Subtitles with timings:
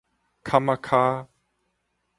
[0.43, 1.27] 崁仔跤